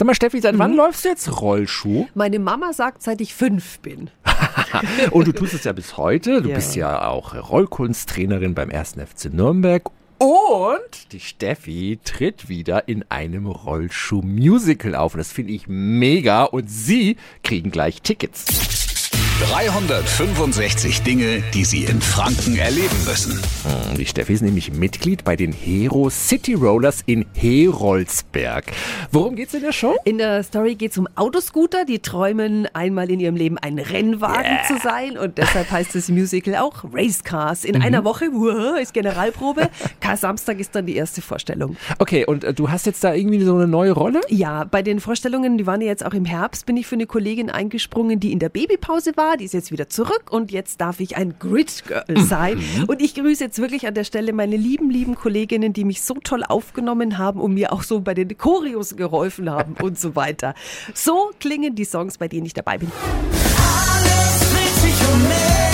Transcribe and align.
Sag 0.00 0.06
mal, 0.06 0.14
Steffi, 0.14 0.40
seit 0.40 0.56
wann 0.58 0.74
läufst 0.76 1.04
du 1.04 1.10
jetzt 1.10 1.42
Rollschuh? 1.42 2.06
Meine 2.14 2.38
Mama 2.38 2.72
sagt, 2.72 3.02
seit 3.02 3.20
ich 3.20 3.34
fünf 3.34 3.80
bin. 3.80 4.08
Und 5.10 5.26
du 5.28 5.32
tust 5.32 5.52
es 5.52 5.64
ja 5.64 5.72
bis 5.72 5.98
heute. 5.98 6.40
Du 6.40 6.48
Ja. 6.48 6.54
bist 6.54 6.74
ja 6.74 7.06
auch 7.06 7.34
Rollkunsttrainerin 7.50 8.54
beim 8.54 8.70
1. 8.70 8.92
FC 8.94 9.26
Nürnberg. 9.30 9.90
Und 10.16 11.12
die 11.12 11.20
Steffi 11.20 11.98
tritt 12.02 12.48
wieder 12.48 12.88
in 12.88 13.04
einem 13.10 13.44
Rollschuh-Musical 13.44 14.94
auf. 14.94 15.12
Und 15.12 15.18
das 15.18 15.32
finde 15.32 15.52
ich 15.52 15.64
mega. 15.68 16.44
Und 16.44 16.70
sie 16.70 17.18
kriegen 17.44 17.70
gleich 17.70 18.00
Tickets. 18.00 18.46
365 19.40 21.02
Dinge, 21.02 21.42
die 21.54 21.64
Sie 21.64 21.84
in 21.84 22.02
Franken 22.02 22.56
erleben 22.58 22.96
müssen. 23.06 23.32
Hm, 23.32 23.96
Die 23.96 24.04
Steffi 24.04 24.34
ist 24.34 24.42
nämlich 24.42 24.70
Mitglied 24.70 25.24
bei 25.24 25.34
den 25.34 25.50
Hero 25.52 26.10
City 26.10 26.52
Rollers 26.52 27.02
in 27.06 27.24
Heroldsberg. 27.34 28.66
Worum 29.10 29.36
geht's 29.36 29.54
in 29.54 29.62
der 29.62 29.72
Show? 29.72 29.96
In 30.04 30.18
der 30.18 30.42
Story 30.42 30.74
geht 30.74 30.92
es 30.92 30.98
um 30.98 31.08
Autoscooter, 31.16 31.86
die 31.86 32.00
träumen, 32.00 32.68
einmal 32.74 33.10
in 33.10 33.18
ihrem 33.18 33.34
Leben 33.34 33.56
ein 33.56 33.78
Rennwagen 33.78 34.58
zu 34.68 34.76
sein. 34.78 35.16
Und 35.16 35.38
deshalb 35.38 35.70
heißt 35.70 35.94
das 35.94 36.10
Musical 36.10 36.56
auch 36.56 36.84
Race 36.92 37.24
Cars. 37.24 37.64
In 37.64 37.80
einer 37.80 38.04
Woche 38.04 38.26
uah, 38.30 38.78
ist 38.78 38.92
Generalprobe. 38.92 39.70
Kar 40.00 40.18
Samstag 40.18 40.60
ist 40.60 40.74
dann 40.74 40.84
die 40.84 40.96
erste 40.96 41.22
Vorstellung. 41.22 41.78
Okay, 41.98 42.26
und 42.26 42.44
äh, 42.44 42.52
du 42.52 42.70
hast 42.70 42.84
jetzt 42.84 43.02
da 43.02 43.14
irgendwie 43.14 43.40
so 43.42 43.54
eine 43.54 43.66
neue 43.66 43.92
Rolle? 43.92 44.20
Ja, 44.28 44.64
bei 44.64 44.82
den 44.82 45.00
Vorstellungen, 45.00 45.56
die 45.56 45.66
waren 45.66 45.80
ja 45.80 45.86
jetzt 45.86 46.04
auch 46.04 46.14
im 46.14 46.26
Herbst, 46.26 46.66
bin 46.66 46.76
ich 46.76 46.86
für 46.86 46.96
eine 46.96 47.06
Kollegin 47.06 47.48
eingesprungen, 47.48 48.20
die 48.20 48.32
in 48.32 48.38
der 48.38 48.50
Babypause 48.50 49.12
war. 49.16 49.29
Die 49.36 49.44
ist 49.44 49.54
jetzt 49.54 49.72
wieder 49.72 49.88
zurück 49.88 50.30
und 50.30 50.50
jetzt 50.50 50.80
darf 50.80 51.00
ich 51.00 51.16
ein 51.16 51.38
Grid 51.38 51.84
Girl 51.86 52.04
sein. 52.18 52.62
Und 52.86 53.00
ich 53.02 53.14
grüße 53.14 53.44
jetzt 53.44 53.58
wirklich 53.58 53.86
an 53.86 53.94
der 53.94 54.04
Stelle 54.04 54.32
meine 54.32 54.56
lieben, 54.56 54.90
lieben 54.90 55.14
Kolleginnen, 55.14 55.72
die 55.72 55.84
mich 55.84 56.02
so 56.02 56.14
toll 56.14 56.42
aufgenommen 56.44 57.18
haben 57.18 57.40
und 57.40 57.54
mir 57.54 57.72
auch 57.72 57.82
so 57.82 58.00
bei 58.00 58.14
den 58.14 58.36
Choreos 58.36 58.96
geholfen 58.96 59.50
haben 59.50 59.74
und 59.80 59.98
so 59.98 60.16
weiter. 60.16 60.54
So 60.94 61.30
klingen 61.38 61.74
die 61.74 61.84
Songs, 61.84 62.18
bei 62.18 62.28
denen 62.28 62.46
ich 62.46 62.54
dabei 62.54 62.78
bin. 62.78 62.90
Alles 63.56 64.40
dreht 64.50 64.74
sich 64.82 65.08
um 65.12 65.69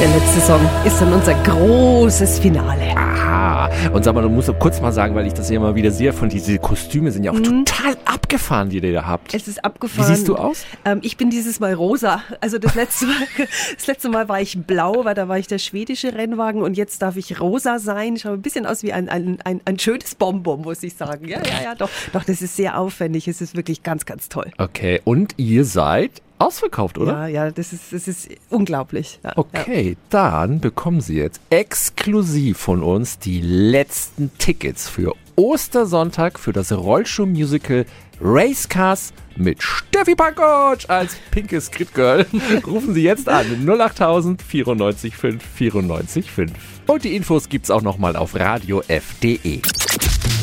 Der 0.00 0.08
letzte 0.08 0.40
Song 0.40 0.60
ist 0.86 0.98
dann 0.98 1.12
unser 1.12 1.34
großes 1.44 2.38
Finale. 2.38 2.96
Aha. 2.96 3.68
Und 3.92 4.02
sag 4.02 4.14
mal, 4.14 4.22
du 4.22 4.30
musst 4.30 4.50
kurz 4.58 4.80
mal 4.80 4.92
sagen, 4.92 5.14
weil 5.14 5.26
ich 5.26 5.34
das 5.34 5.50
ja 5.50 5.56
immer 5.56 5.74
wieder 5.74 5.90
sehe, 5.90 6.14
von 6.14 6.30
diese 6.30 6.58
Kostüme 6.58 7.12
sind 7.12 7.22
ja 7.22 7.32
auch 7.32 7.38
total 7.38 7.98
abgefahren, 8.06 8.70
die 8.70 8.78
ihr 8.78 8.94
da 8.94 9.04
habt. 9.04 9.34
Es 9.34 9.46
ist 9.46 9.62
abgefahren. 9.62 10.10
Wie 10.10 10.14
siehst 10.14 10.26
du 10.26 10.36
aus? 10.36 10.64
Ähm, 10.86 11.00
ich 11.02 11.18
bin 11.18 11.28
dieses 11.28 11.60
Mal 11.60 11.74
rosa. 11.74 12.22
Also 12.40 12.56
das 12.56 12.74
letzte 12.76 13.08
Mal, 13.08 13.14
das 13.76 13.86
letzte 13.86 14.08
Mal 14.08 14.26
war 14.30 14.40
ich 14.40 14.58
blau, 14.64 15.04
weil 15.04 15.14
da 15.14 15.28
war 15.28 15.38
ich 15.38 15.48
der 15.48 15.58
schwedische 15.58 16.14
Rennwagen 16.14 16.62
und 16.62 16.78
jetzt 16.78 17.02
darf 17.02 17.16
ich 17.18 17.38
rosa 17.38 17.78
sein. 17.78 18.16
Ich 18.16 18.22
schaue 18.22 18.32
ein 18.32 18.42
bisschen 18.42 18.64
aus 18.64 18.82
wie 18.82 18.94
ein, 18.94 19.10
ein, 19.10 19.36
ein, 19.44 19.60
ein 19.66 19.78
schönes 19.78 20.14
Bonbon, 20.14 20.62
muss 20.62 20.82
ich 20.82 20.94
sagen. 20.94 21.28
Ja, 21.28 21.40
ja, 21.40 21.62
ja, 21.62 21.74
doch. 21.74 21.90
Doch, 22.14 22.24
das 22.24 22.40
ist 22.40 22.56
sehr 22.56 22.78
aufwendig. 22.78 23.28
Es 23.28 23.42
ist 23.42 23.54
wirklich 23.54 23.82
ganz, 23.82 24.06
ganz 24.06 24.30
toll. 24.30 24.50
Okay, 24.56 25.02
und 25.04 25.34
ihr 25.36 25.66
seid 25.66 26.22
ausverkauft, 26.40 26.98
oder? 26.98 27.12
Ja, 27.12 27.26
ja, 27.26 27.50
das 27.50 27.72
ist, 27.72 27.92
das 27.92 28.08
ist 28.08 28.28
unglaublich. 28.48 29.20
Ja, 29.22 29.32
Okay, 29.36 29.96
dann 30.08 30.60
bekommen 30.60 31.00
Sie 31.00 31.16
jetzt 31.16 31.40
exklusiv 31.50 32.58
von 32.58 32.82
uns 32.82 33.18
die 33.18 33.40
letzten 33.40 34.30
Tickets 34.38 34.88
für 34.88 35.14
Ostersonntag 35.40 36.38
für 36.38 36.52
das 36.52 36.70
Rollschuh-Musical 36.70 37.86
Race 38.20 38.68
Cars 38.68 39.14
mit 39.36 39.62
Steffi 39.62 40.14
Pankotsch 40.14 40.84
als 40.90 41.16
pinkes 41.30 41.70
Grid 41.70 41.94
Girl. 41.94 42.26
Rufen 42.66 42.92
Sie 42.92 43.02
jetzt 43.02 43.26
an 43.26 43.66
08000 43.66 44.42
94 44.42 45.16
5 45.16 45.42
94 45.42 46.30
5. 46.30 46.52
Und 46.86 47.04
die 47.04 47.16
Infos 47.16 47.48
gibt's 47.48 47.70
auch 47.70 47.80
nochmal 47.80 48.16
auf 48.16 48.34
radiof.de. 48.34 49.62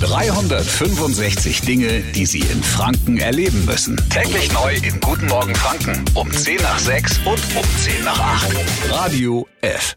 365 0.00 1.60
Dinge, 1.60 2.00
die 2.14 2.24
Sie 2.24 2.40
in 2.40 2.62
Franken 2.62 3.18
erleben 3.18 3.66
müssen. 3.66 4.00
Täglich 4.08 4.50
neu 4.54 4.76
in 4.76 4.98
Guten 5.00 5.26
Morgen 5.26 5.54
Franken 5.54 6.06
um 6.14 6.30
10 6.30 6.56
nach 6.62 6.78
6 6.78 7.18
und 7.18 7.42
um 7.54 7.64
10 7.80 8.02
nach 8.02 8.18
8. 8.18 8.56
Radio 8.90 9.46
F. 9.60 9.94